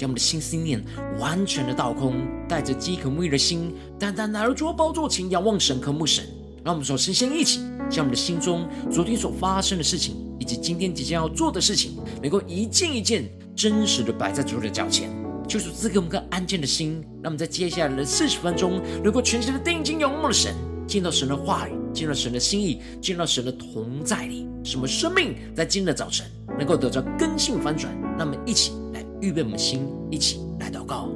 [0.00, 0.82] 将我们的心思念
[1.18, 6.24] 完全的倒空，带着饥渴沐浴的心，单单来到主宝座前，仰望神、渴慕神。
[6.64, 15.10] 让我们说，身心一起，将我们的心中昨天所发生的事情，以及今天即将要做的事情，能够一件一件真实的摆在主的脚前，
[15.46, 17.04] 求主赐给我们个安静的心。
[17.22, 20.54] 让我们在接下来的四十分钟，能够全心的定睛仰望神，
[20.86, 26.26] 见到神的话语，见到神的心意，见到神的同在里，什么生命在今日的早晨
[26.56, 27.94] 能够得到根性翻转。
[28.16, 28.72] 那么一起。
[29.20, 31.08] 预备我们心，一起来祷告。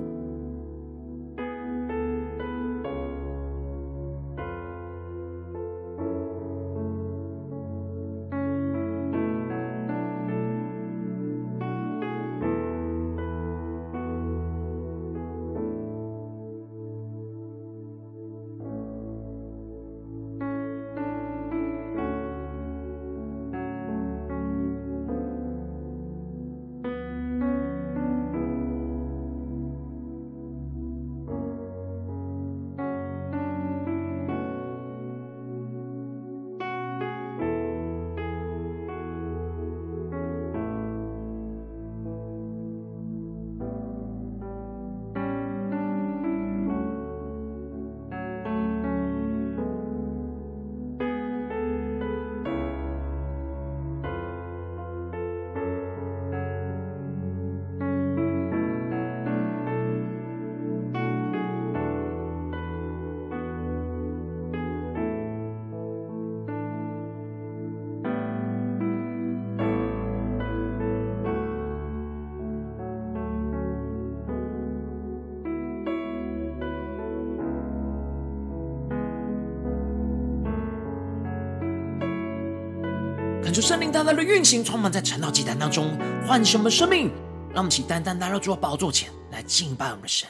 [83.53, 85.97] 主圣灵大大的运行，充满在晨祷祭坛当中，
[86.27, 87.09] 唤醒我们生命，
[87.51, 90.29] 让我们起单单来到主的宝座前来敬拜我们的神。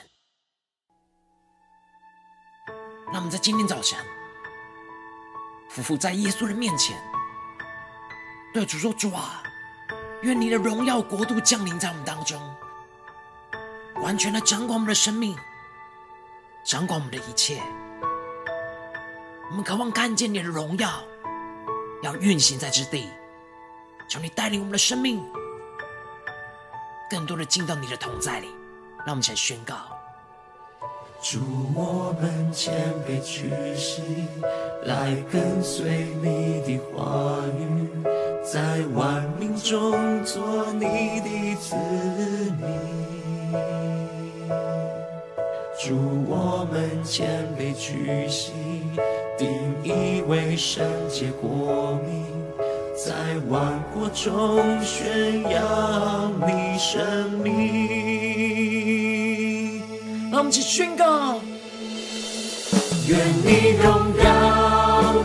[3.07, 3.99] 让我们在今天早晨，
[5.71, 6.95] 俯伏在耶稣的面前，
[8.53, 9.43] 对主说：“主啊，
[10.21, 12.39] 愿你的荣耀国度降临在我们当中，
[14.03, 15.35] 完全的掌管我们的生命，
[16.63, 17.63] 掌管我们的一切。
[19.49, 21.03] 我们渴望看见你的荣耀。”
[22.05, 23.09] 要运行在之地，
[24.11, 25.25] 求你带领我们的生命，
[27.11, 28.49] 更多的进到你的同在里。
[29.07, 29.75] 让我们一起来宣告：
[31.23, 31.41] 祝，
[31.75, 34.03] 我们谦卑屈膝，
[34.85, 37.89] 来跟随你的话语，
[38.45, 41.75] 在万民中做你的子
[42.61, 42.69] 民。
[45.83, 45.97] 祝，
[46.29, 48.53] 我们谦卑屈膝。
[49.45, 52.25] 定义为圣洁国民，
[52.97, 53.13] 在
[53.51, 57.53] 万国中宣扬你生命。
[60.31, 61.35] 让我们一起宣告：
[63.07, 63.87] 愿你荣
[64.25, 64.25] 耀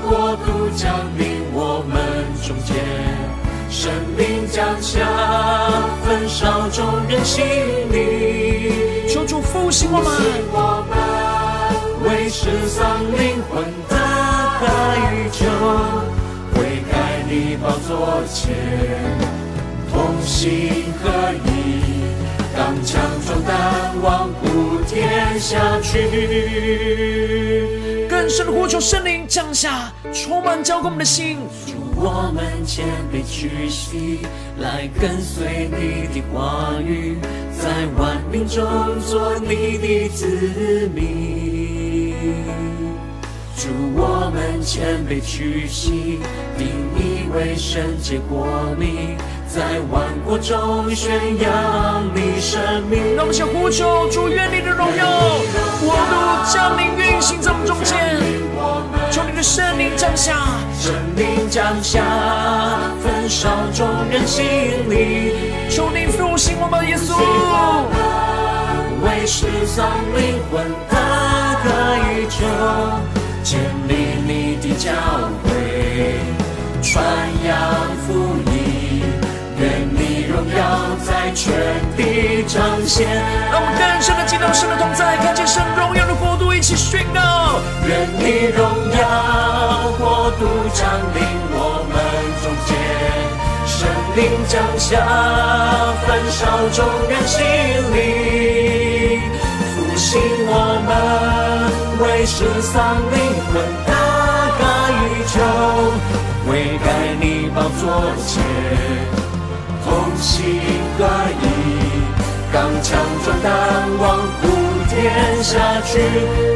[0.09, 1.97] 国度降临我们
[2.45, 2.75] 中间，
[3.69, 4.99] 生命降下，
[6.03, 7.45] 焚烧众人心
[7.89, 9.07] 灵。
[9.07, 10.07] 求主复兴我们，
[10.51, 10.93] 我们
[12.03, 14.08] 为失丧灵魂的。
[14.61, 15.45] 哀求，
[16.53, 18.53] 悔改你宝座前，
[19.89, 21.09] 同心合
[21.45, 21.47] 意，
[22.55, 25.95] 刚强壮胆，往普天下去。
[28.09, 31.37] 更深的呼求，圣灵降下，充满浇灌我们的心。
[31.65, 34.19] 主，我们谦卑屈膝，
[34.59, 37.17] 来跟随你的话语，
[37.57, 38.61] 在万民中
[38.99, 40.27] 做你的子
[40.93, 41.38] 民。
[43.59, 46.21] 主，我们谦卑屈膝，
[46.57, 48.47] 定义为圣洁国
[48.79, 49.17] 民，
[49.49, 52.57] 在万国中宣扬你生
[52.89, 53.17] 命。
[53.17, 55.05] 让我们向呼求，主，愿你的荣耀
[55.81, 56.15] 国度
[56.49, 58.15] 降临运行在我们中间，
[59.11, 60.37] 求你的圣灵降下，
[60.79, 62.01] 圣灵降下，
[63.03, 64.45] 焚烧众人心
[64.89, 65.35] 里，
[65.69, 67.11] 求你复兴我们耶稣，
[69.03, 69.85] 为失丧
[70.15, 73.18] 灵魂的哀求。
[73.49, 73.95] 建立
[74.27, 74.91] 你的教
[75.41, 75.49] 会，
[76.83, 77.03] 传
[77.43, 77.57] 扬
[78.05, 78.13] 福
[78.51, 79.01] 音，
[79.57, 81.51] 愿你荣耀在全
[81.97, 83.07] 地彰显。
[83.51, 88.61] 让我们更深的敬拜神的同在，看见神荣耀的国度，一起宣告：愿你荣
[88.93, 90.85] 耀国度降
[91.15, 91.97] 临我们
[92.43, 92.77] 中间，
[93.65, 95.01] 圣灵降下，
[96.05, 97.41] 焚烧众人心
[97.97, 99.25] 灵，
[99.73, 100.53] 复兴我
[100.85, 101.48] 们，
[102.19, 103.17] 为失丧灵
[103.53, 103.93] 魂大
[104.59, 105.39] 家欲求，
[106.51, 108.43] 为在你宝座前，
[109.85, 110.59] 同心
[110.97, 111.07] 合
[111.41, 111.43] 一，
[112.51, 113.49] 刚强壮胆，
[114.01, 114.49] 往普
[114.89, 116.01] 天下去。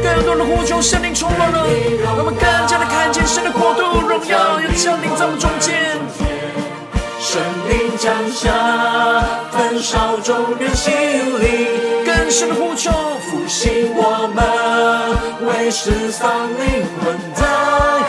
[0.02, 1.66] 更多的呼求，圣灵充满了，
[2.04, 5.96] 让我们更加的看见神的国度荣耀要降临在我们中间。
[7.18, 7.40] 圣
[7.70, 8.52] 灵降下，
[9.50, 14.44] 焚烧众人心灵，更深的呼求，复兴我们，
[15.48, 17.40] 为失丧灵魂大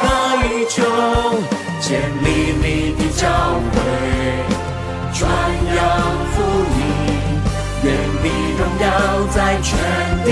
[0.03, 0.83] 家欲求，
[1.80, 2.27] 建立
[2.59, 3.24] 你的教
[3.71, 3.75] 会，
[5.13, 5.24] 传
[5.77, 5.80] 扬
[6.33, 6.44] 福
[6.75, 6.83] 音，
[7.86, 7.88] 愿
[8.21, 8.25] 你
[8.57, 8.86] 荣耀
[9.33, 9.80] 在全
[10.25, 10.27] 地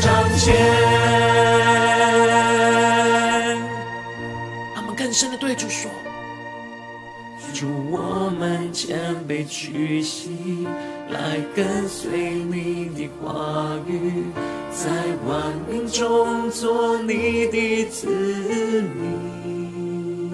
[0.00, 0.06] 彰
[0.36, 0.46] 显。
[4.76, 5.90] 他们更深的对主说。
[7.58, 10.30] 主，我们谦卑屈膝，
[11.10, 14.26] 来跟随你的话语，
[14.70, 14.88] 在
[15.26, 18.06] 万民中做你的子
[18.94, 20.30] 民。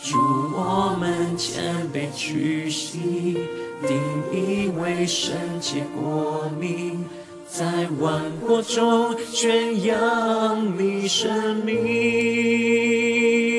[0.00, 0.16] 主，
[0.54, 3.40] 我们谦卑屈膝，
[3.88, 3.98] 定
[4.32, 7.04] 义为圣洁国民，
[7.48, 13.49] 在万国中宣扬你生命。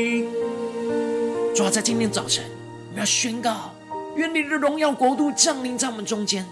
[1.72, 2.44] 在今天早晨，
[2.90, 3.74] 我们要宣告：
[4.18, 6.46] 愿你的荣耀国度降临在我们中间。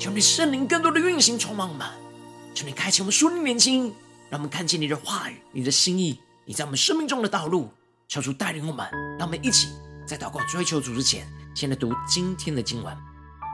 [0.00, 1.86] 求你圣灵更多的运行充满我们，
[2.52, 3.94] 求你开启我们属灵眼睛，
[4.28, 7.70] 让我们看见你的话语、你的心意、你在我们生命中的道路。
[8.08, 8.84] 求主带领我们，
[9.16, 9.68] 让我们一起
[10.04, 11.24] 在祷告追求主之前，
[11.54, 12.92] 先来读今天的经文。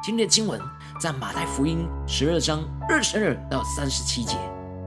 [0.02, 0.58] 今天的经文
[0.98, 4.38] 在马太福音十二章二十二到三十七节。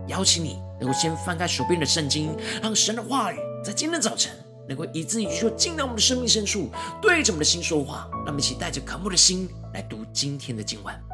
[0.07, 4.31] 邀请你能够先翻开手边的圣经，让神的话语在今天早晨。
[4.67, 6.69] 能够一字一句说进到我们的生命深处，
[7.01, 11.10] 对着我们的心说话，让我们一起带着渴慕的心来读今天的经文。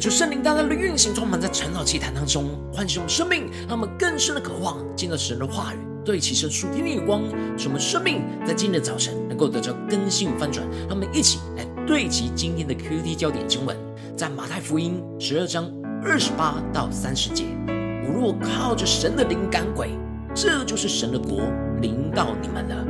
[0.00, 0.02] 文。
[0.02, 7.22] 求圣灵大大的运行，充满在晨祷祭坛当中，唤醒我们生命，让我们更深的渴望见到神的话语，对齐神属天的眼光，
[7.58, 10.66] 使我们生命在今天早晨能够得到更新与翻转。
[10.88, 13.76] 让我们一起来对齐今天的 QT 焦点经文，
[14.16, 15.70] 在马太福音十二章
[16.02, 17.44] 二十八到三十节：
[18.06, 19.90] 我若靠着神的灵感鬼，
[20.34, 21.42] 这就是神的国
[21.82, 22.86] 临到你们了。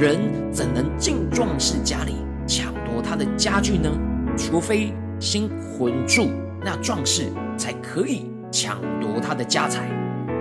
[0.00, 0.18] 人
[0.50, 2.14] 怎能进壮士家里
[2.46, 3.90] 抢夺他的家具呢？
[4.34, 6.28] 除非先捆住
[6.64, 9.88] 那壮士，才可以抢夺他的家财。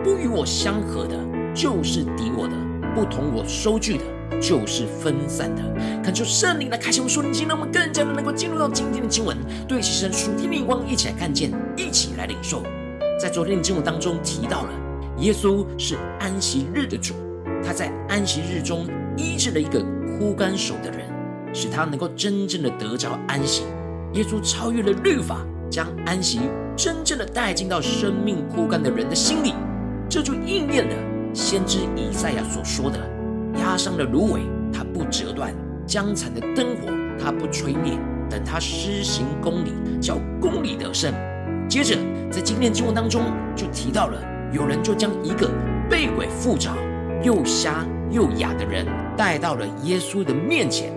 [0.04, 1.16] 不与我相合的，
[1.54, 2.56] 就是敌我的；
[2.96, 4.04] 不同我收据的，
[4.42, 5.62] 就是分散的。
[6.04, 12.64] 恳求圣灵来开启我们属灵，让我们更加的能够进入到今天的经文，对齐神属天的眼光，一起来看见，一起来领受。
[13.20, 14.70] 在昨天的经文当中提到了，
[15.20, 17.14] 耶稣是安息日的主，
[17.64, 19.86] 他在安息日中医治了一个
[20.18, 21.08] 枯干手的人，
[21.54, 23.62] 使他能够真正的得着安息。
[24.14, 25.38] 耶稣超越了律法，
[25.70, 26.42] 将安息
[26.76, 29.54] 真正的带进到生命枯干的人的心里，
[30.10, 30.96] 这就应验了
[31.34, 33.00] 先知以赛亚所说的
[33.62, 34.42] ：“压伤的芦苇，
[34.74, 35.50] 它不折断；
[35.88, 37.98] 将残的灯火，它不吹灭。
[38.30, 41.14] 等他施行公理，叫公理得胜。”
[41.70, 41.96] 接着，
[42.30, 43.22] 在今天经文当中
[43.56, 45.50] 就提到了，有人就将一个
[45.90, 46.70] 被鬼附着、
[47.24, 48.86] 又瞎又哑的人
[49.18, 50.92] 带到了耶稣的面前，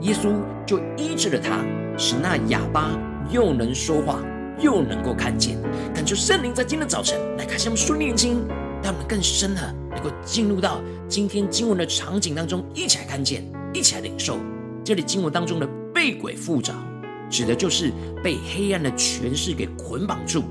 [0.00, 0.30] 耶稣
[0.64, 1.58] 就医治了他。
[1.98, 2.90] 使那哑巴
[3.30, 4.20] 又能说话，
[4.58, 5.56] 又能够看见。
[5.94, 8.44] 感求圣灵在今天早晨来开启我们属灵眼睛，
[8.82, 14.38] 让我们更深的能够进入到今天经文的场景当中，一起来看见，一起来领受。
[14.84, 16.72] 这里经文当中的被鬼附着，
[17.30, 17.90] 指的就是
[18.22, 20.42] 被黑暗的权势给捆绑住；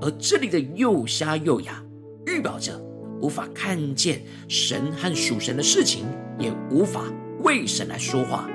[0.00, 1.82] 而这里的又瞎又哑，
[2.26, 2.72] 预表着
[3.20, 6.06] 无法看见神和属神的事情，
[6.38, 7.02] 也无法
[7.42, 8.48] 为神来说话。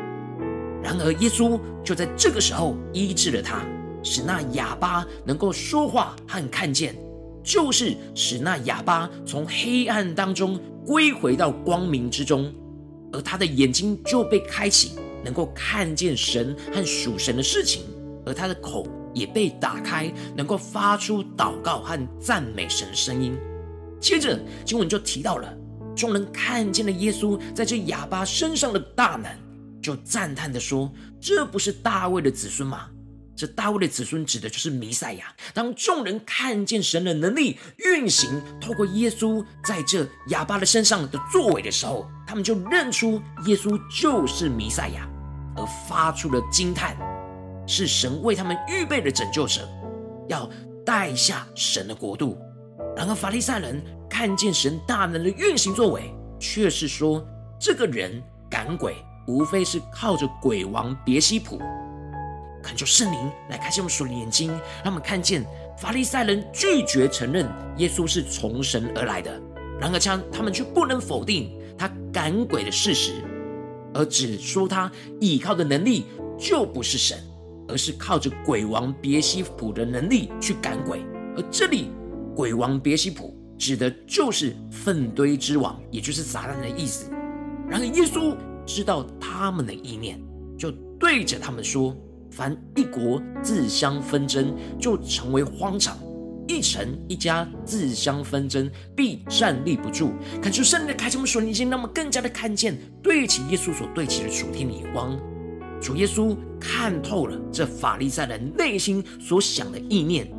[0.83, 3.63] 然而，耶稣就在这个时候医治了他，
[4.03, 6.93] 使那哑巴能够说话和看见，
[7.41, 12.53] 就是使那哑巴从黑暗当中归回到光明之中，
[13.13, 14.91] 而他的眼睛就被开启，
[15.23, 17.83] 能够看见神和属神的事情，
[18.25, 23.37] 而他的口也被打开，能够发出祷告和赞美神的声音。
[24.01, 25.57] 接着，经文就提到了
[25.95, 29.42] 众人看见了耶稣在这哑巴身上的大能。
[29.83, 32.89] 就赞叹地说：“这不是大卫的子孙吗？
[33.35, 35.25] 这大卫的子孙指的就是弥赛亚。
[35.53, 45.09] 当众人看见神的能力运行，透过耶稣在这哑巴的身上的作为的时候，他们就认出耶稣就是弥赛亚，
[45.57, 46.95] 而发出了惊叹：
[47.67, 49.67] 是神为他们预备的拯救者，
[50.29, 50.49] 要
[50.85, 52.37] 带下神的国度。
[52.95, 57.27] 然而法利赛人看见神大能的运行作为，却是说
[57.59, 61.57] 这个人赶鬼。”无非是靠着鬼王别西卜，
[62.61, 64.49] 恳求圣灵来开启我们属灵眼睛，
[64.83, 65.45] 让我们看见
[65.77, 69.41] 法利赛人拒绝承认耶稣是从神而来的，
[69.79, 73.23] 然而将他们却不能否定他赶鬼的事实，
[73.93, 76.05] 而只说他倚靠的能力
[76.37, 77.17] 就不是神，
[77.69, 81.01] 而是靠着鬼王别西卜的能力去赶鬼。
[81.37, 81.91] 而这里
[82.35, 87.09] 鬼王别西卜指的就是粪堆之王，也就是撒旦的意思。
[87.69, 88.35] 然而耶稣。
[88.65, 90.19] 知道他们的意念，
[90.57, 91.95] 就对着他们说
[92.31, 95.95] ：“凡一国自相纷争，就成为荒场；
[96.47, 105.19] 一城一家自相纷争，必站立不住。”看出圣灵的开启我们属灵心，让我们更加的看见对齐耶稣所对齐的主天的眼光。
[105.81, 110.31] 主耶稣看透了这法利赛人内心所想的意念，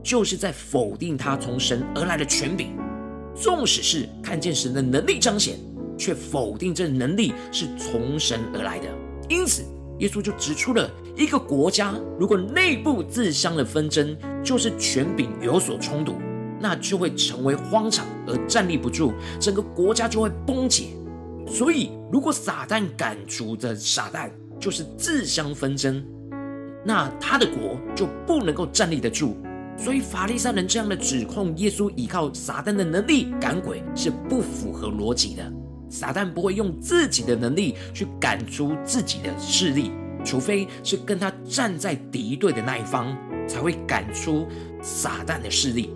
[0.00, 2.76] 就是在否定他从神而来的权柄，
[3.34, 5.58] 纵使是看见神的能力彰显。
[6.02, 8.88] 却否定这能力是从神而来的，
[9.28, 9.62] 因此
[10.00, 16.16] 耶稣就指出了一个国家如果内部自相的纷争，就是权柄有所冲突，
[16.60, 20.86] 那就会成为荒场而站立不住，整个国家就会崩解。
[21.46, 24.28] 所以，如果撒旦赶逐的撒旦
[24.58, 26.04] 就是自相纷争，
[26.84, 29.36] 那他的国就不能够站立得住。
[29.76, 35.52] 所以，法利赛人这样的指控耶稣依靠撒旦的能力赶鬼是不符合逻辑的。
[35.92, 39.90] 撒旦不会用自己的能力去赶出自己的势力，
[40.24, 43.14] 除非是跟他站在敌对的那一方，
[43.46, 44.48] 才会赶出
[44.80, 45.90] 撒旦的势力。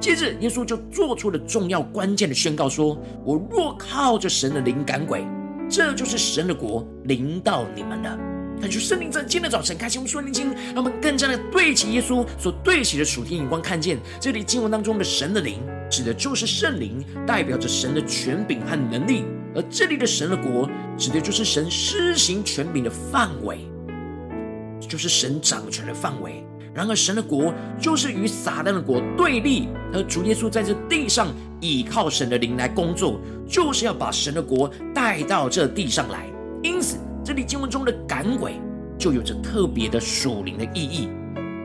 [0.00, 5.22] 接着，耶稣就做出了重要关键的宣告：说，我若靠着神的灵赶鬼，
[5.68, 8.35] 这就是神的国临到你们了。
[8.60, 15.60] 感谢圣灵在今天的早晨开启我们属灵经，让我们更加的对齐耶稣所对齐的属天眼光，看见这里经文当中的神的灵，
[15.90, 23.58] 指的就是圣灵，代表着神的权柄和能力；而这里的神的国，指的就是神施行权柄的范围，
[24.80, 26.42] 就是神掌权的范围。
[26.72, 31.28] 然而，神的国就是与撒旦的国对立，而主耶稣在这地上
[31.60, 36.26] 倚靠神的灵来工作，就是要把神的国带到这地上来。
[36.62, 38.60] 因此，这里经文中的赶鬼
[38.96, 41.08] 就有着特别的属灵的意义，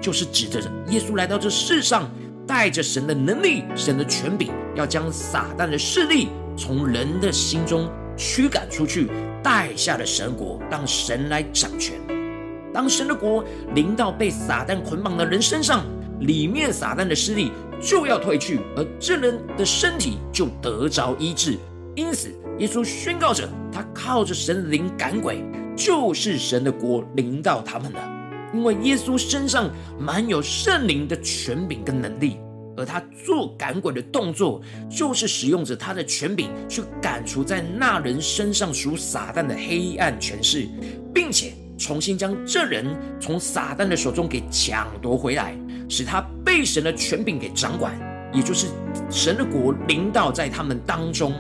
[0.02, 2.10] 就是指着耶稣来到这世上，
[2.48, 7.88] 带着神的能力、神的权柄，要将撒旦的势力从人的心中
[8.18, 9.08] 驱赶出去，
[9.44, 11.94] 带下了神国，让神来掌权。
[12.74, 15.86] 当神的国临到被撒旦捆绑的人身上，
[16.22, 21.56] 里面撒旦的势力就要退去，而这人的身体就得着医治。
[21.94, 25.44] 因此，耶稣宣告着，他靠着神灵赶鬼，
[25.76, 28.00] 就是神的国临到他们了。
[28.54, 29.68] 因为耶稣身上
[30.00, 32.38] 满有圣灵的权柄跟能力，
[32.78, 40.68] 而他做赶鬼的动作，就是使用着他的权柄去赶除在那人身上属撒旦的黑暗权势，
[41.14, 41.54] 并且。
[41.80, 42.86] 重新将这人
[43.20, 45.58] 从撒旦的手中给抢夺回来，
[45.90, 47.98] 使他被神的权柄给掌管，
[48.32, 48.68] 也就是
[49.10, 51.34] 神的国临到在他们当中。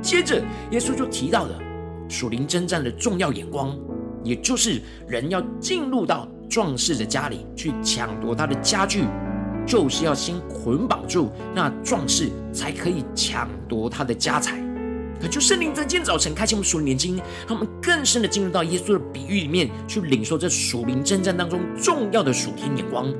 [0.00, 1.60] 接着，耶稣就提到了
[2.08, 3.76] 属灵征战的重要眼光，
[4.24, 9.04] 也就是人要进入到壮士的家里去抢夺他的家具，
[9.66, 14.62] 就是要先捆绑住那壮士，才可以抢夺他的家财。
[15.20, 17.16] 可就圣灵在今天早晨开启我们属灵眼睛，
[17.48, 23.12] 让我们更深的进入到耶稣的比喻里面，去领受这属灵征战当中重要的属天眼光。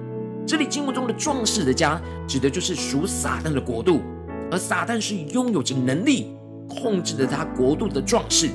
[0.47, 4.01] 这里经文中的壮士的家，指的就是属撒旦的国度，
[4.49, 6.33] 而撒旦是拥有着能力
[6.69, 8.51] 控制着他国度的壮士。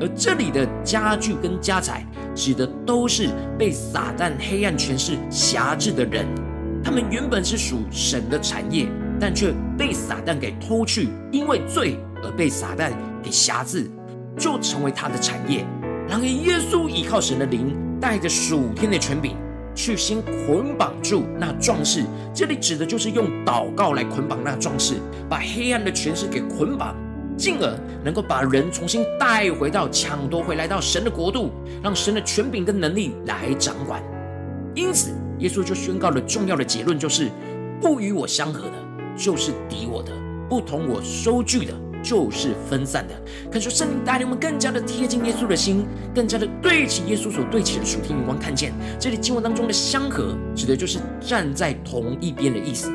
[0.00, 6.26] 而这里的家具跟家财，指的都是被撒旦黑暗权势辖制的人，
[6.82, 8.88] 他们原本是属神的产业，
[9.20, 11.96] 但却被撒旦给偷去，因为罪。
[12.26, 12.90] 而被撒旦
[13.22, 13.86] 给辖制，
[14.38, 15.62] 就成为他的产业。
[16.08, 19.36] 然而，耶稣依靠神的灵，带着属天的权柄，
[19.74, 22.02] 去先捆绑住那壮士。
[22.32, 24.94] 这里指的就是用祷告来捆绑那壮士，
[25.28, 26.96] 把黑暗的权势给捆绑，
[27.36, 31.50] 进而能够把人重新带回到抢夺回来到神的国度，
[31.82, 34.02] 让神的权柄跟能力来掌管。
[34.74, 37.30] 因此，耶稣就宣告了重要的结论，就是
[37.80, 38.74] 不与我相合的，
[39.16, 40.12] 就是敌我的；
[40.48, 41.74] 不同我收据的。
[42.04, 43.14] 就是分散的，
[43.50, 52.90] 可是圣灵带领我们更加的贴近耶稣的心，更加的对齐耶稣所对齐的属天眼光，看见这里经文当中的相合，指的就是站在同一边的意思。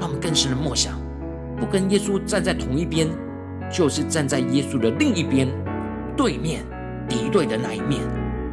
[0.00, 1.00] 让我们更深的默想，
[1.56, 3.06] 不跟耶稣站在同一边，
[3.70, 5.48] 就是站在耶稣的另一边，
[6.16, 6.64] 对面
[7.08, 8.00] 敌对的那一面。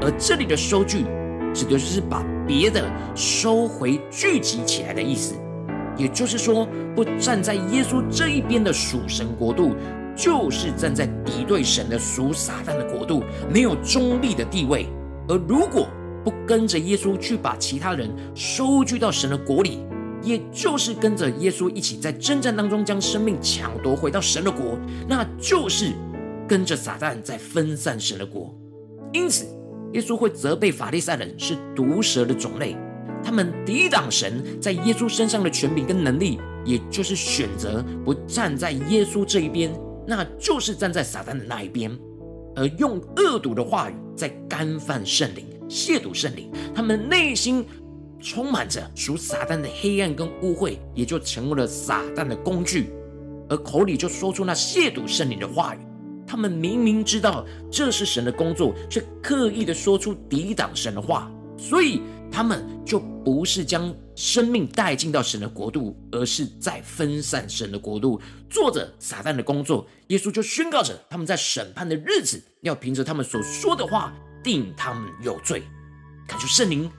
[0.01, 1.05] 而这里的收据，
[1.53, 5.35] 指的就是把别的收回聚集起来的意思。
[5.97, 9.73] 也就是说，不站在耶稣这一边的属神国度，
[10.15, 14.87] 就是站在敌对神的属撒旦的国度，没有中立的地位。
[15.27, 15.87] 而如果
[16.23, 19.79] 不跟着耶稣去把其他人收据到神的国里，
[20.25, 25.93] 也就是跟着耶稣一起在征战当中将生命抢夺回到神的国，那就是
[26.47, 28.53] 跟着撒旦在分散神的国。
[29.13, 29.45] 因此，
[29.93, 32.75] 耶稣会责备法利赛人是毒蛇的种类。
[33.23, 39.71] 他们抵挡神在耶稣身上的权柄跟能力，也就是选择不站在耶稣这一边，
[40.07, 41.95] 那就是站在撒旦的那一边，
[42.55, 46.51] 而用恶毒的话语在干犯圣灵、亵渎圣灵。
[46.73, 47.65] 他们内心
[48.25, 52.89] 充满着属撒旦的黑暗跟污秽，也就成为了撒旦的工具，
[53.47, 55.79] 而口里就说出那亵渎圣灵的话语。
[56.25, 62.01] 他们明明知道这是神的工作，却刻意的说出抵挡神的话，所以。
[62.31, 69.87] 他们就不是将生命带进到神的国度，而是在分散神的国度，做着撒旦的工作。
[70.07, 74.11] 耶稣就宣告着，他们在审判的日子，要凭着他们所说的话
[74.43, 75.63] 定他们有罪。
[76.27, 76.91] 感受圣灵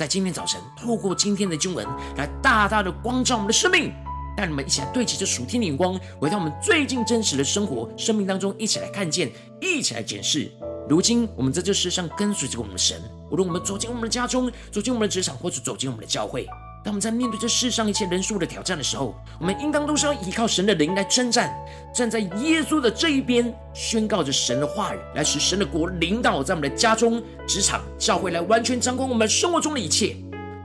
[0.00, 1.86] 在今天早晨透过今天的经文
[2.16, 3.92] 来大大的光照我们的生命，
[4.34, 10.50] 带你们一起来对齐这属天的眼光，回到我们最近真实的生活生命当中，一起来看见，一起来检视。
[10.88, 12.98] 如今，我们在这世上跟随着我们的神，
[13.30, 16.48] 无论我们走进我们的家中，走进我们的职场，或者走进我们的教会，
[16.82, 21.54] 当我们在面对这世上一切人数的挑战的时候，我们应当都是要依靠神的灵来征战，
[21.94, 30.16] 站在耶稣的这一边，宣告着神的话语，来使神的国领导在我们的家中、职场、教会，来完全掌管我们生活中的一切。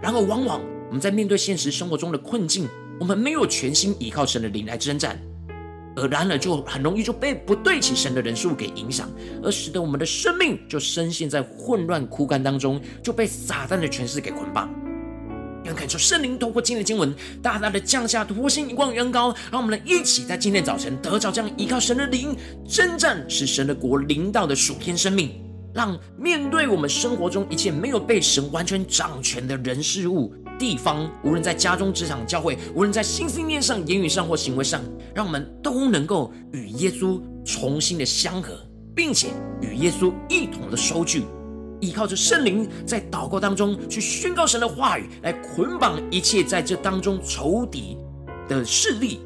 [0.02, 2.66] 然而，往往我们在面对现实生活中的困境，
[2.98, 5.20] 我们没有全心依靠神的灵来征战。
[5.98, 9.10] 而然而，就很容易就被不对齐神的人数给影响，
[9.44, 14.70] 而使得我们的生命就深陷在混乱枯干当中，就被撒旦的权势给捆绑。
[15.76, 22.36] 感受圣灵透过今天的经文，大大的降下突破性眼光与恩膏，让我们能一起在今天早晨得着这样依靠神的灵
[22.68, 25.32] 征战，使神的国领导的属天生命。
[25.74, 34.82] 让面对我们生活中一切没有被神完全掌权的人事物，地方，无论在家中、职场、教会，无论在心思念上、言语上或行为上，
[35.14, 38.58] 让我们都能够与耶稣重新的相合，
[38.96, 39.28] 并且
[39.62, 41.24] 与耶稣一同的收据，
[41.80, 47.98] 依靠着圣灵，在祷告当中去宣告神的话语，来捆绑一切在这当中仇敌
[48.48, 49.20] 的势力，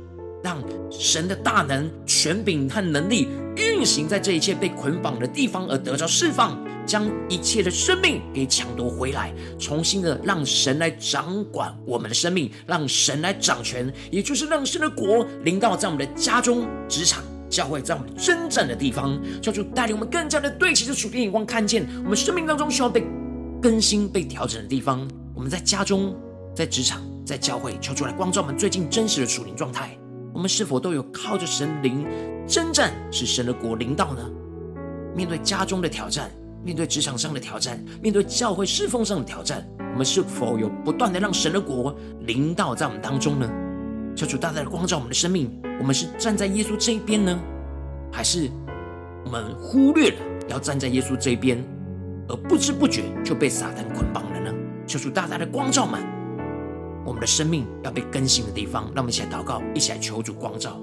[0.44, 6.58] 让神的大能、权柄和能力运行在这一切被捆绑的地方，而得着释放。
[6.86, 23.04] 将一切的生命给抢夺回来，重新的让神来掌管我们的生命，让神来掌权，也就是让神的国临到在我们的家中、职场、教会，在我们征战的地方，叫主带领我们更加的对齐着属天眼光，看见我们生命当中需要被
[23.62, 25.08] 更新、被调整的地方。
[25.34, 26.16] 我们在家中、
[26.56, 29.98] 在职场、在教会，求主来光照我们最近真实的属灵状态。
[30.34, 32.06] 我们是否都有靠着神灵
[32.48, 34.30] 征战，使神的国临到呢？
[35.16, 36.30] 面对家中的挑战。
[36.62, 43.50] 面对职场上的挑战，面对教会侍奉上的挑战，我们是否有不断的让神的国临到在我们当中呢？
[44.20, 47.40] 求主大大的光照我们的生命，我们是站在耶稣这一边呢，
[48.12, 48.52] 还是
[49.24, 50.18] 我们忽略了
[50.50, 51.64] 要站在耶稣这一边，
[52.28, 54.54] 而不知不觉就被撒旦捆绑了呢？
[54.86, 56.02] 求主大大的光照们，
[57.06, 60.78] 我们的生命要被更新的地方，让我们一起来祷告，一起来求主光照。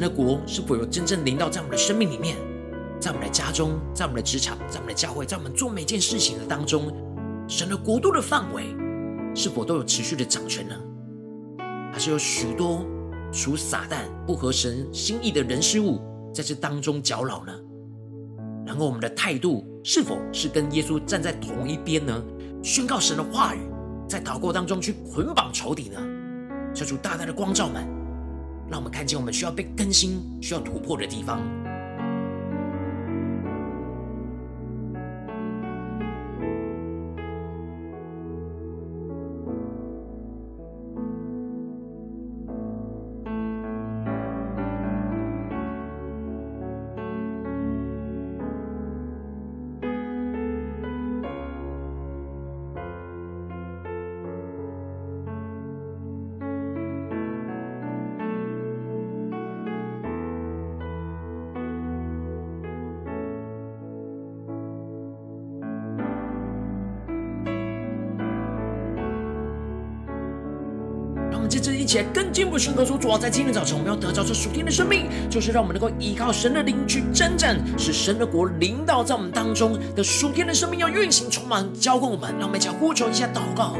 [0.00, 2.34] 神的国是否有真正临到在我们的生命里面，
[2.98, 6.90] 在我们的家中，在我们的职场，在我们的教会，在我们做每件事情的当中，
[7.46, 8.74] 神的国度的范围
[9.34, 10.74] 是否都有持续的掌权呢？
[11.92, 12.82] 还是有许多
[13.30, 16.00] 属撒旦不合神心意的人事物
[16.32, 17.52] 在这当中搅扰呢？
[18.64, 22.24] 然后我们的态度是否是跟耶稣站在同一边呢？
[22.62, 23.58] 宣告神的话语，
[24.08, 26.00] 在祷告当中去捆绑仇敌呢？
[26.74, 27.99] 求主大大的光照们。
[28.70, 31.40] 让我们看见我们需要被更新、需要突破的地方。
[71.90, 82.32] 起来更进一步宣告说：主啊，在今天早晨，我们要得着这属天的生命，就是让我们能够依靠神的灵去征战，使神的国领导在我们当中的属天的生命要运行充满浇灌我们。
[82.38, 83.74] 让我们一起呼求一下祷告。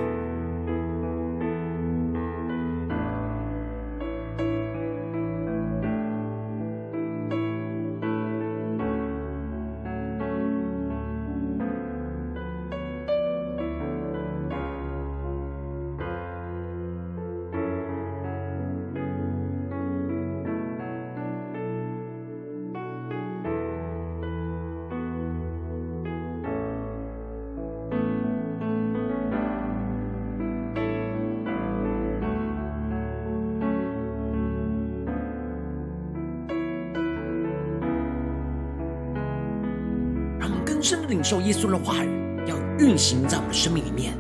[40.82, 42.08] 深的领受耶稣的话语，
[42.46, 44.12] 要运行在我们的生命里面。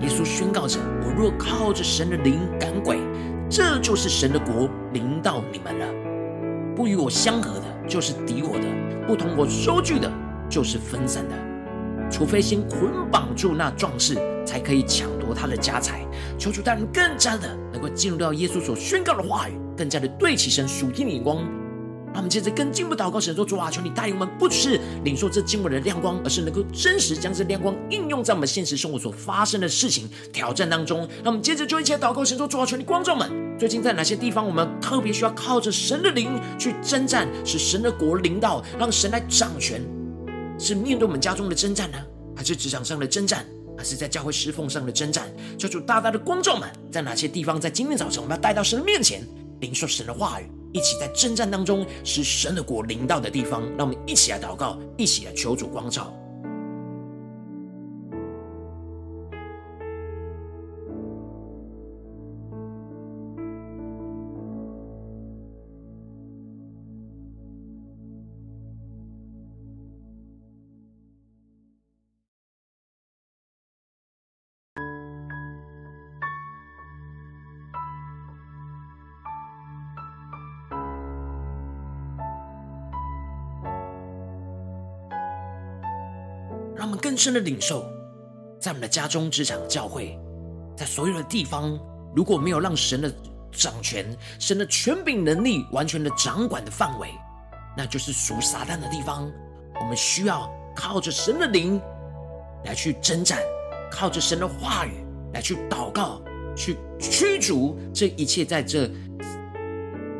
[0.00, 2.98] 耶稣宣告着：“我若靠着神的灵赶鬼，
[3.48, 5.86] 这就是神的国临到你们了。
[6.74, 8.66] 不与我相合的，就是敌我的；
[9.06, 10.12] 不同我收据的，
[10.50, 11.34] 就是分散的。
[12.10, 16.06] 除非先捆绑住那壮士，才可以抢夺他的家财。
[16.38, 21.42] 求主带领更加的能够进入到耶稣所宣告的话语，更加的对齐神属天的眼光。”
[22.16, 39.82] 让我们接着更进一步祷告，神说：“主啊，求你带领我们，不只是领受这经文的亮光，而是能够真实将这亮光应用在我们现实生活所发生的事情、挑战当中。”让我们接着就一起来祷告，神说：“主啊，求你光照们，最近在哪些地方，我们特别需要靠着神的灵去征战，使神的国临到，让神来掌权？
[40.58, 41.98] 是面对我们家中的征战呢，
[42.34, 43.44] 还是职场上的征战，
[43.76, 45.28] 还是在教会侍奉上的征战？
[45.58, 49.22] 求主大大的光照们，在哪些地方，在今天早晨，我们要带到神的面前，
[49.60, 56.12] 领受神的话语。”一起在征战当中，使神的国临到的地方，让我们一起来祷告，一起来求主光照。
[87.16, 87.90] 让我们更深的领受，
[88.60, 90.18] 在我们的家中、职场、教会，
[90.76, 91.78] 在所有的地方，
[92.14, 93.10] 如果没有让神的
[93.50, 94.04] 掌权、
[94.38, 97.08] 神的权柄、能力完全的掌管的范围，
[97.74, 99.30] 那就是属撒旦的地方。
[99.80, 101.80] 我们需要靠着神的灵
[102.66, 103.38] 来去征战，
[103.90, 105.02] 靠着神的话语
[105.32, 106.20] 来去祷告，
[106.54, 108.90] 去驱逐这一切在这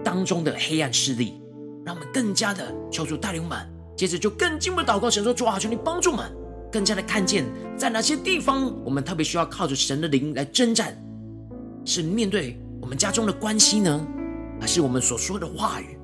[0.02, 1.40] 当中的黑暗势力，
[1.84, 3.58] 让我们更加的求主带领我们。
[3.96, 6.30] 接着就更进一步祷告，神说：“主啊，求你帮助我们，
[6.72, 7.44] 更加的看见
[7.76, 10.96] 在哪些地方，我们特别需要靠着神的灵来征战，
[11.84, 14.06] 是面对我们家中的关系呢，
[14.60, 15.98] 还是我们所说的话语？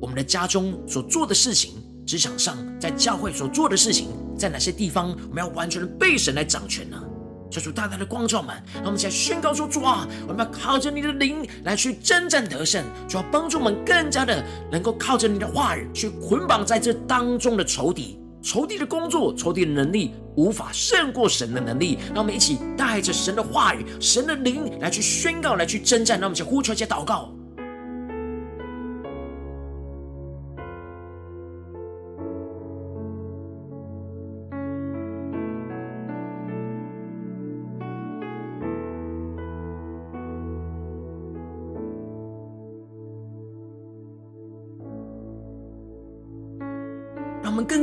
[0.00, 1.74] 我们的家中所做的事情，
[2.06, 7.02] 职场上在教会所做的事情，在哪些地方我们要完全的被神来掌权呢？
[7.50, 21.98] 求主大大的光照们，让我们现在宣告说：主啊，我们要靠着你的灵来去征战得胜，主要帮助我们更加的能够靠着你的话语去捆绑在这当中的仇敌，仇敌的工作，仇敌的能力无法胜过神的能力。
[22.08, 26.20] 让我们一起带着神的话语、神的灵来去宣告，来去征战。
[26.20, 27.33] 让我们一起呼求，一起祷告。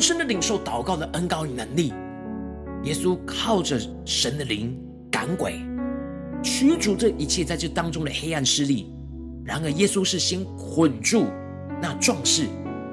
[0.01, 1.93] 深的领受祷告的恩膏与能力。
[2.83, 4.75] 耶稣靠着神的灵
[5.11, 5.61] 赶鬼，
[6.43, 8.91] 驱逐这一切在这当中的黑暗势力。
[9.45, 11.25] 然而，耶稣是先捆住
[11.81, 12.47] 那壮士。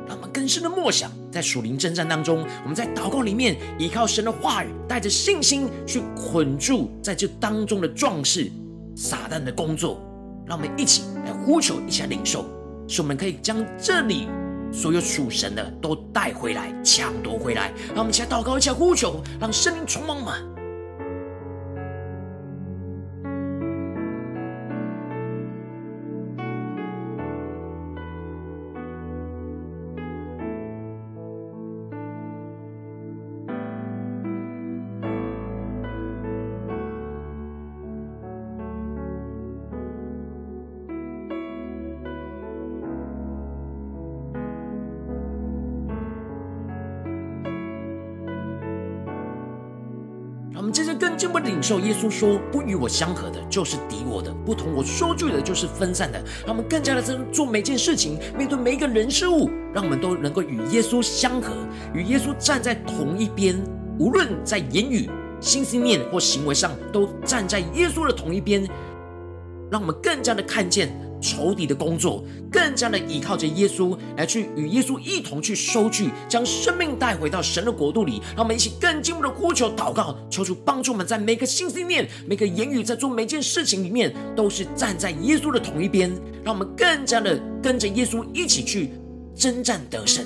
[0.06, 8.50] 让我们更深的默想，在属灵征战当中，我们在祷告里面依靠神的话语，带着信心去捆住在这当中的壮士
[8.96, 10.00] 撒旦的工作。
[10.46, 12.46] 让我们一起来呼求，一起来领受，
[12.86, 14.28] 使我们可以将这里。
[14.72, 17.72] 所有属神的都带回来，抢夺回来。
[17.88, 20.42] 让我们一起来祷告，一下呼求，让圣灵充满满
[51.18, 61.52] 这么领受耶稣说：“不与我相合的，就是敌我的；不同我说句的，就是分散的。”让我们更加的在做每件事情，面对每一个人事物，让我们都能够与耶稣相合，
[61.92, 63.57] 与耶稣站在同一边。
[63.98, 68.64] 无论在言语、心思念或行为上，都站在耶稣的同一边。
[69.70, 70.88] 让我们更加的看见。
[71.20, 78.22] 仇敌的工作，更加的依靠着耶稣来去与耶稣一同去收据，将生命带回到神的国度里。
[78.37, 86.11] 让我们一起更进一步的呼求祷告，求主帮助我们在每个心思念、每个言语，在做每件事情里面，都是站在耶稣的同一边。
[86.44, 88.90] 让我们更加的跟着耶稣一起去
[89.35, 90.24] 征战得胜。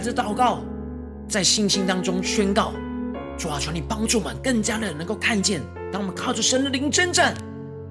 [0.00, 0.60] 带着祷告，
[1.28, 2.72] 在信心当中宣告：
[3.36, 5.60] 主啊，求你帮助我们，更加的能够看见。
[5.92, 7.34] 当我们靠着神的灵征战，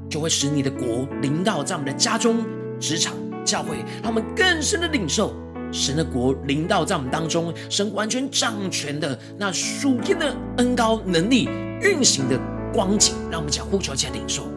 [0.10, 2.44] 就会使你的国临到在我们的家中、
[2.80, 3.14] 职场、
[3.46, 5.36] 教会，让我们更深的领受
[5.72, 11.48] 神的国临到在我们当中，神完全掌权的那属天的恩高能力
[11.84, 12.40] 运行的
[12.74, 13.14] 光景。
[13.30, 14.48] 让我们讲呼求，起来领受。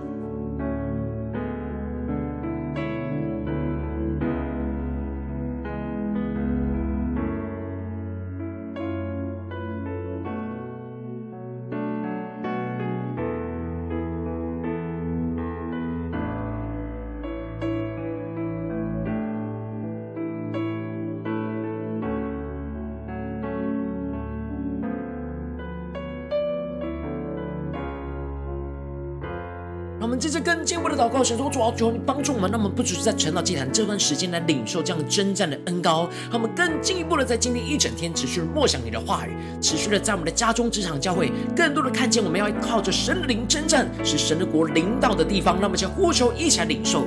[30.82, 45.54] 为了祷告，神说：“主啊，求你帮助我们，让我们不只是在晨祷祭坛这段时间来领受这样征战的恩膏，让我们更进一步的在今天一整天持续默想你的话语，持续的在我们的家中、职场、教会，更多的看见我们要靠着神灵征战，使神的国临到的地方。
[45.54, 47.06] 让我们将呼求一起来领受，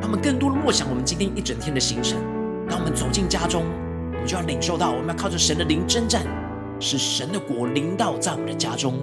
[0.00, 2.18] 让我们更多的默想我们今天一整天的行程。
[2.68, 3.64] 当我们走进家中。
[4.20, 6.26] 我们就要领受到，我们要靠着神的灵征战，
[6.78, 8.96] 使神的国临到在我们的家中。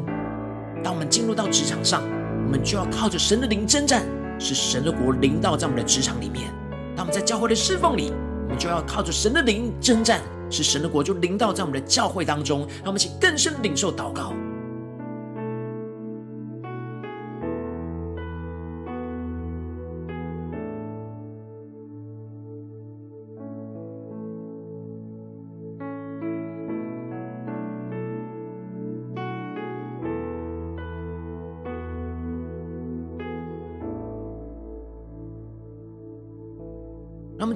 [0.83, 2.03] 当我们进入到职场上，
[2.45, 4.05] 我们就要靠着神的灵征战，
[4.37, 6.53] 使神的国临到在我们的职场里面。
[6.95, 12.59] 当我们在教会的侍奉里，我们就要靠着神的灵征战，使神的国就临到在我们的教会当中。
[12.83, 14.33] 让我们一起更深领受祷告。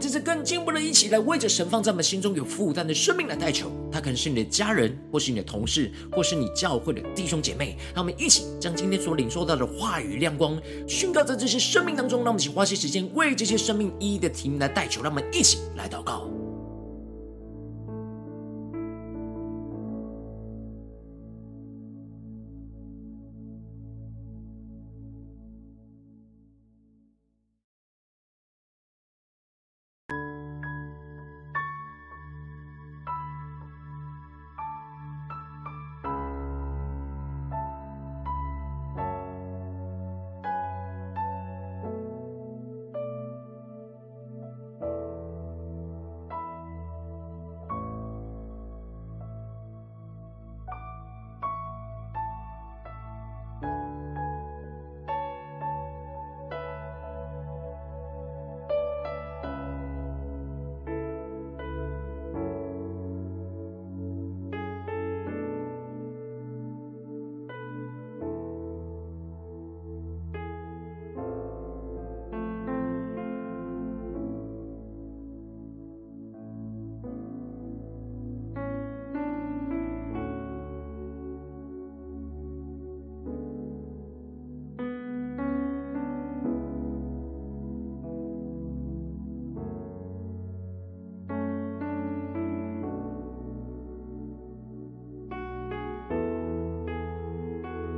[0.01, 3.71] 这次更进一步的一起来为着神放在我们心中有负担的生命来代求。
[3.91, 7.77] 他可能是你的家人，或是你的同事，或是你教会的弟兄姐妹。
[7.93, 12.23] 让我们一起将今天所领受到的话语亮光宣告在这些生命当中。
[12.23, 15.03] 让我们一起花些时间为这些生命一一的提名来代求。
[15.03, 16.40] 让我们一起来祷告。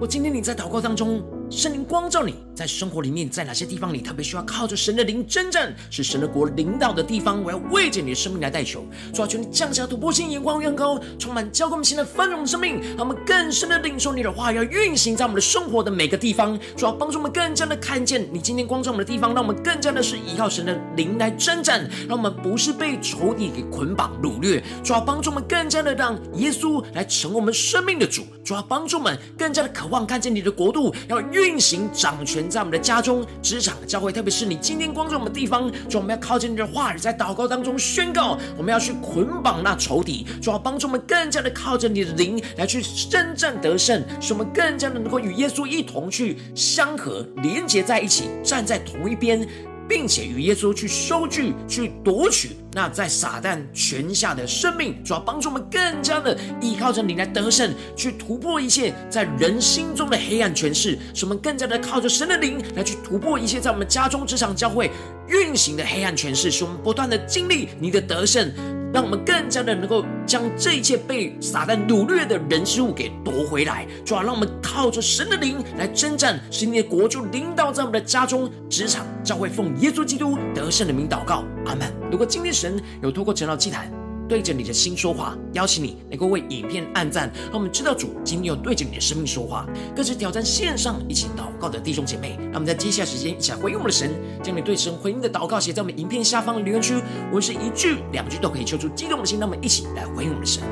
[0.06, 7.44] 今天你在祷告当中，圣灵光照你在生活里面，在哪些地方你特别需要靠着神的灵征战，是神的国领导的地方。
[7.44, 16.60] 我要为着你的生命来代求，主啊，求你降下突破性眼光，远高，充满交给我们新的繁荣生命，让我们更深的领受你的话，要运行在我们的生活的每个地方。
[16.78, 24.64] 主要，帮助我们更加的看见你今天光照我们的地方，让我们更加的是依靠神的灵来征战，让我们不是被仇敌给捆绑掳掠。
[24.84, 28.24] 主要，帮助我们更加的让耶稣来成为我们生命的主。
[28.44, 35.72] 主要，帮助我们更加的渴望看见你的国度要运行掌权在我们的家中、职场、教会，特别是你今天光照我们的地方。
[35.90, 40.26] 主，我们要靠近你的话语，在祷告当中宣告，我们要去捆绑那仇敌。
[40.42, 49.48] 主要，帮助我们更加的靠着你的灵来去征战得胜，使我们更加的能够与耶稣一同去相合、连接在一起，站在同一边。
[49.88, 64.90] 并且与耶稣去收据、去夺取那在撒旦权下的生命，主要帮助我们更加的依靠着你来得胜，去突破一切在人心中的黑暗权势，使我们更加的靠着神的灵来去突破一切在我们家中、职场、教会
[65.28, 68.52] 运行的黑暗权势，使我们不断的经历你的得胜。
[68.94, 81.92] 让我们更加的能够将这一切被撒旦掳掠的人事物给夺回来，主要让我们靠着神的灵来征战，使你的国就领导在我们的家中、职场、教会，奉耶稣基督得胜的名祷告，阿门。
[82.12, 83.92] 如果今天神有透过陈老祭坛，
[84.28, 89.66] 对着你的心说话，邀请你能够为影片按赞，让我们知道主今天有对着你的生命说话。
[89.96, 94.12] 更是挑战线上一起祷告的弟兄姐妹，让我们在接下来时间一起来回应我们的神，
[94.42, 96.96] 将你对神回应的祷告写在我们影片下方的留言区，
[97.30, 100.64] 无论是一句两句都可以求出激动的心，让我们一起来回应我们的神。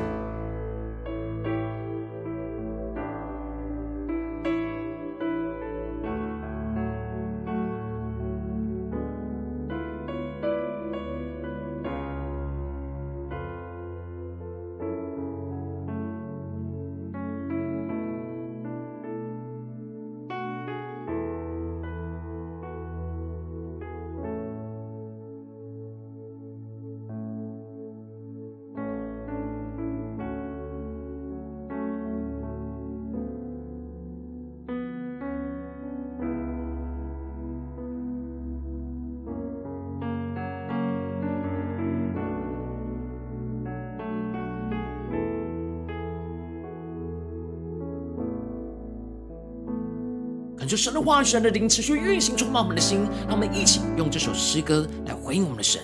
[50.72, 53.06] 就神的话语、神的灵持续运行，充满我们的心。
[53.28, 55.82] 让我们一起用这首诗歌来回应我们的神，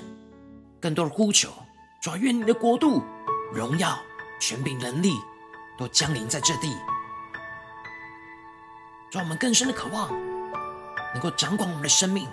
[0.80, 1.50] 更多的呼求，
[2.00, 3.02] 主啊，愿你的国度、
[3.52, 3.98] 荣耀、
[4.40, 5.12] 权柄、能力
[5.76, 6.74] 都降临在这地，
[9.12, 10.08] 让我们更深的渴望，
[11.12, 12.26] 能够掌管我们的生命，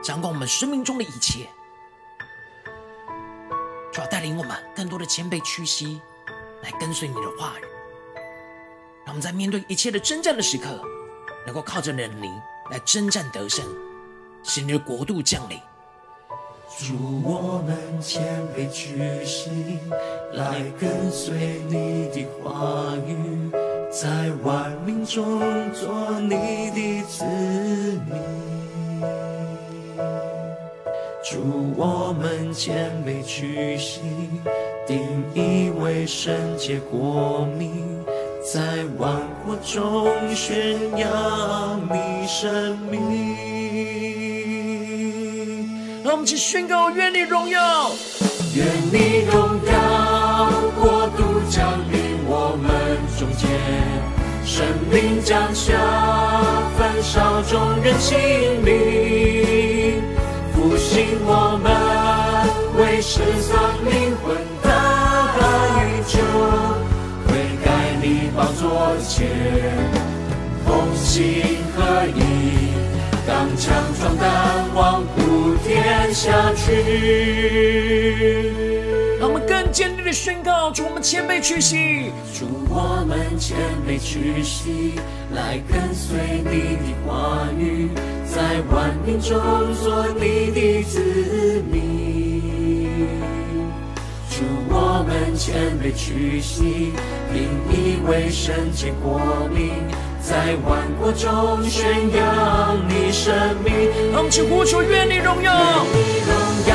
[0.00, 1.48] 掌管我们生命中的一切，
[3.92, 6.00] 主要带领我们更多的谦卑屈膝，
[6.62, 7.71] 来跟随你的话语。
[9.04, 10.80] 让我们在面对一切的征战的时刻，
[11.44, 12.32] 能够靠着你的灵
[12.70, 13.64] 来征战得胜，
[14.44, 15.58] 使你的国度降临。
[16.78, 18.22] 祝，我们谦
[18.56, 19.78] 卑屈膝，
[20.32, 23.50] 来跟随你的话语，
[23.90, 25.40] 在万民中
[25.72, 26.30] 做你
[26.70, 27.24] 的子
[28.08, 29.02] 民。
[31.22, 34.00] 祝，我们谦卑屈膝，
[34.86, 35.02] 定
[35.34, 38.02] 义为圣洁国民。
[38.42, 38.60] 在
[38.98, 39.16] 万
[39.46, 43.36] 国中宣扬你生命，
[46.02, 47.92] 让我们一起宣告：愿你荣耀，
[48.56, 53.48] 愿你荣耀，国度降临我们中间，
[54.44, 55.78] 生命降下，
[56.76, 58.18] 焚烧众人心
[58.64, 60.02] 灵，
[60.52, 61.72] 复兴我们，
[62.76, 64.51] 为失丧灵魂。
[68.62, 69.26] 宝座前，
[70.64, 72.20] 同心合意，
[73.26, 78.52] 当强壮胆，望普天下去。
[79.18, 84.92] 让我们更坚定的宣告：祝，我们谦卑屈膝；祝，我们谦卑屈膝，
[85.34, 87.88] 来跟随你的话语，
[88.24, 89.40] 在万民中
[89.74, 91.00] 做你的子
[91.68, 92.11] 民。
[94.82, 96.92] 主，我们谦卑屈膝，
[97.32, 99.20] 定义为圣洁国
[99.54, 99.70] 民，
[100.20, 103.32] 在万国中宣扬你生
[103.64, 103.72] 命。
[104.10, 106.34] 让我们起呼求，愿你荣耀，愿你荣
[106.66, 106.74] 耀，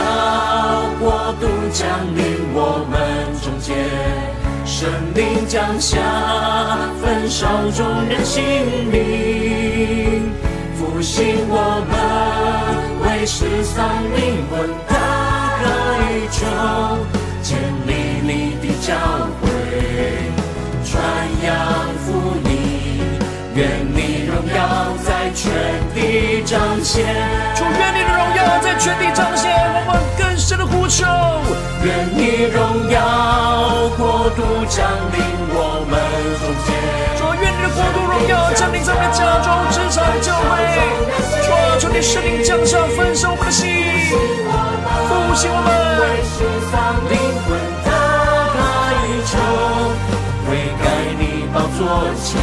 [1.00, 1.86] 国度降
[2.16, 2.96] 临我们
[3.44, 3.76] 中间，
[4.66, 6.00] 生命降下，
[7.02, 7.46] 焚烧
[7.76, 8.42] 众人心
[8.90, 10.32] 灵，
[10.76, 11.94] 复兴我们，
[13.04, 13.86] 为失丧
[14.16, 14.96] 灵魂大
[15.60, 15.66] 歌
[16.10, 17.27] 宇宙。
[17.48, 17.94] 建立
[18.24, 18.94] 你的教
[19.40, 19.48] 会，
[20.84, 21.00] 传
[21.46, 21.48] 扬
[22.04, 23.00] 福音，
[23.56, 25.50] 愿你荣耀在全
[25.96, 27.06] 地彰显。
[27.56, 29.50] 主，愿你的荣耀在全地彰显。
[29.88, 31.06] 我们更深的呼求，
[31.86, 33.00] 愿你荣耀
[33.96, 34.84] 国度降
[35.16, 35.24] 临
[35.56, 35.96] 我们
[36.44, 36.76] 中间。
[37.16, 40.52] 主，愿你的国度荣耀降临在我们的家中、职场、教会。
[41.46, 43.72] 主啊，求你圣灵降下，焚烧我们的心，
[45.08, 46.57] 复兴我们。
[52.08, 52.40] 座前，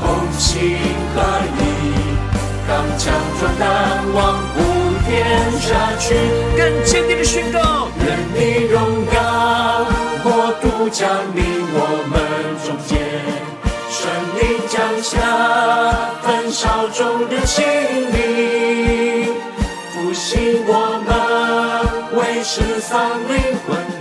[0.00, 0.78] 同心
[1.14, 1.20] 合
[1.58, 1.60] 意，
[2.66, 3.68] 刚强壮胆，
[4.14, 4.56] 往普
[5.06, 5.12] 天
[5.60, 5.68] 下
[5.98, 6.14] 去。
[6.56, 9.86] 更坚定的宣告：愿你荣耀，
[10.22, 11.44] 国度降临
[11.74, 12.16] 我们
[12.64, 12.98] 中间，
[13.90, 14.00] 神
[14.40, 15.12] 灵降下，
[16.22, 17.62] 焚烧众的心
[18.12, 19.34] 灵，
[19.92, 20.72] 复兴我
[21.06, 21.12] 们，
[22.18, 22.98] 为失丧
[23.28, 23.93] 灵魂。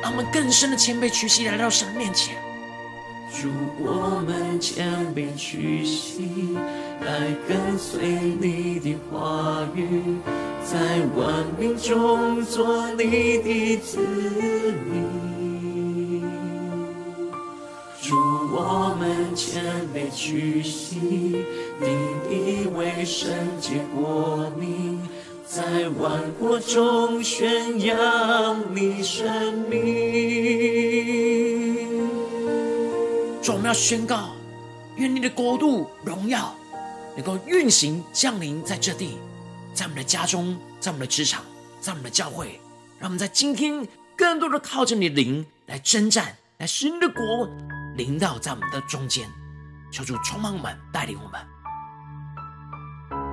[0.00, 2.36] 让我们更深的谦卑屈膝来到神面前。
[3.32, 3.48] 主，
[3.78, 6.56] 我们谦卑屈膝
[7.00, 8.00] 来跟随
[8.40, 10.16] 你的话语，
[10.64, 10.78] 在
[11.16, 13.98] 万民中做你的子
[14.90, 15.06] 民。
[18.02, 18.14] 主，
[18.52, 19.62] 我们谦
[19.94, 21.44] 卑屈膝。
[21.80, 21.88] 定
[22.28, 25.00] 义为圣洁国民，
[25.50, 29.78] 在万国中宣扬你生命。
[33.42, 34.28] 主，我们要宣告，
[34.96, 36.54] 愿你的国度荣耀
[37.16, 39.16] 能够运行降临在这地，
[39.72, 41.42] 在我们的家中，在我们的职场，
[41.80, 42.60] 在我们的教会，
[42.98, 43.88] 让我们在今天
[44.18, 47.48] 更多的靠着你的灵来征战，来使你的国
[47.96, 49.26] 临到在我们的中间。
[49.90, 51.40] 求主充满我们，带领我们。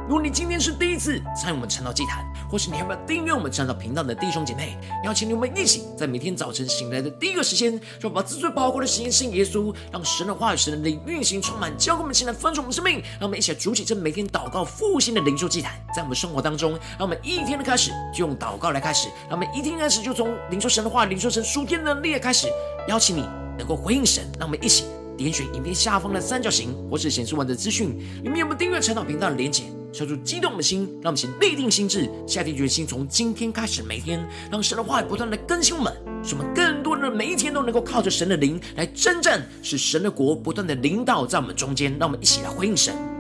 [0.08, 13.01] 如果你今天是第一次参与我们晨祷祭坛，或是你还没有订阅我们晨祷频道的弟兄姐妹，邀请你们一起在每天早晨醒来的第一个时间，就把自最宝贵的时间献耶稣，让神的话语、神的灵运行充满，交给我们现在分盛我们生命。
[13.20, 22.47] 让我们一起来筑起这每天祷告复兴的灵修祭坛，在我们生活当中，让我们一天的开始就用祷告来开始，让我们一天开始就从领受神的话、领受神属天能力的开始，
[22.88, 23.28] 邀请你
[23.58, 24.86] 能够回应神，让我们一起
[25.18, 29.64] 点选影片下方的三角形，或是显示完的资讯里面有没有订阅晨祷频道的连结。
[29.96, 34.20] 消除激动的心，让我们先立定心智，下定决心，从今天开始，每天
[34.52, 41.98] 让神的话语不断的更新我们，使我们更多的每一天都能够靠着神的灵来征战，使神的国不断的领导在我们中间。
[41.98, 43.14] 让我们一起来回应神。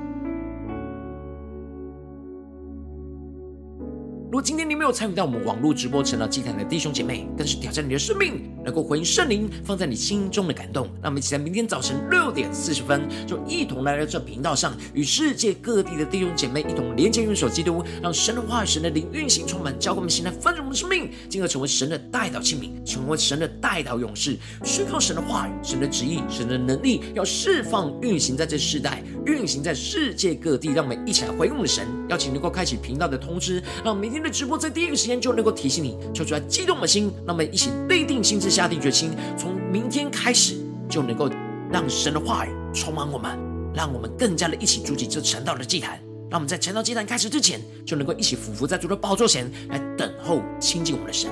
[4.45, 30.69] 今天你没有参与到我们网络直播成了祭坛的弟兄姐妹，更是挑战你的生命，能够回应圣灵放在你心中的感动，那我们一起在明天早晨六点四十分，就一同来到这频道上，与世界各地的弟兄姐妹一同连接、用手基督，让神的话语、神的灵运行充满，教灌我们心来丰盛我们的生命，进而成为神的代祷器皿，成为神的代祷勇士，宣告神的话语、神的旨意、神的能力，要释放运行在这世代，运行在世界各地。
[30.69, 34.34] 让我们一起来回应我们的神，邀请能够开启频道的通知，让明天的。
[34.35, 40.57] 直播在第一个时间就能够提醒你，求主来激动的心，让我们一起立定心智，下定决心，从明天开始
[40.89, 41.29] 就能够
[41.71, 43.39] 让神的话语充满我们，
[43.73, 45.97] 让我们更加的一起筑起这成道的祭坛，
[46.29, 51.31] 让我们在成道祭坛开始之前就能够一起俯伏在主的宝座前来等候亲近我们的神。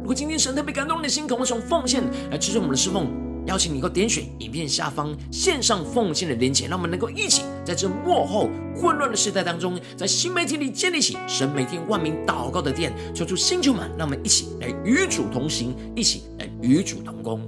[0.00, 3.29] 如果今天神特别感动你的心，渴望从奉献来支持我们的侍奉。
[3.46, 17.40] 邀请你能够点选影片下方线上奉献的连结，让我们能够一起在这幕后混乱的时代当中，在新媒体里建立起神每天万名祷告的殿，求出星球们，让我们一起来与主同行，一起来与主同工。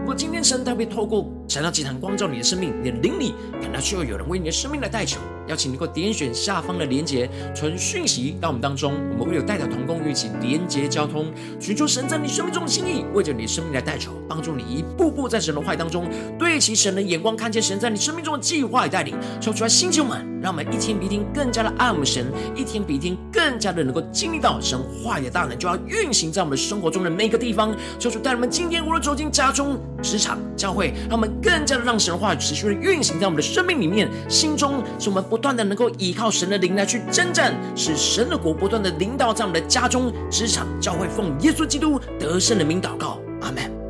[0.00, 5.18] 如果今天神特别透过晨祷祭坛光照你的生命，你的灵里感到需要有人为你的生命来代求，
[5.48, 29.78] 邀请你能够点选下方的连结，传讯息到我们当中，我们会有代表同工与一起连结交通，寻求神在你生命中的心意，为着你的生命来代求，帮助你一步步在神的话语当中对齐神的眼光，看见神在你生命中的计划与带领，说出来星球们，让我们一天比一天更加的爱我们神，一天比一天更加的能够经历到神话语的大能，就要运行在我们生活中的每个地方，说出带我们今天无论走进家中。
[30.02, 43.83] 职场、教会，让我们更加的让神话语持续的运行在我们的生命里面，心中使我们不断的能够依靠神的灵来去征战，使神的国不断的领导在我们的家中、职场、教会，奉耶稣基督得胜的名祷告，阿门。